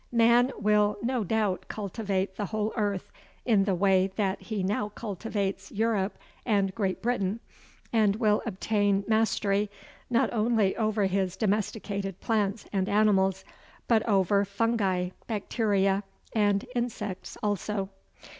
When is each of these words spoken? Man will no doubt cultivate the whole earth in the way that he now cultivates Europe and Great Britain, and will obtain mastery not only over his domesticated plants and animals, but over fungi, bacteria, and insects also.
Man 0.11 0.51
will 0.57 0.97
no 1.03 1.23
doubt 1.23 1.65
cultivate 1.67 2.35
the 2.35 2.47
whole 2.47 2.73
earth 2.75 3.11
in 3.45 3.65
the 3.65 3.75
way 3.75 4.07
that 4.15 4.41
he 4.41 4.63
now 4.63 4.89
cultivates 4.89 5.71
Europe 5.71 6.17
and 6.43 6.73
Great 6.73 7.03
Britain, 7.03 7.39
and 7.93 8.15
will 8.15 8.41
obtain 8.47 9.03
mastery 9.07 9.69
not 10.09 10.33
only 10.33 10.75
over 10.75 11.05
his 11.05 11.37
domesticated 11.37 12.19
plants 12.19 12.65
and 12.73 12.89
animals, 12.89 13.45
but 13.87 14.01
over 14.09 14.43
fungi, 14.43 15.11
bacteria, 15.27 16.01
and 16.33 16.65
insects 16.73 17.37
also. 17.43 17.89